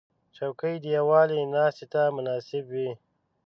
چوکۍ 0.35 0.75
د 0.79 0.85
یووالي 0.97 1.39
ناستې 1.53 1.85
ته 1.93 2.01
مناسب 2.17 2.63
وي. 2.73 2.89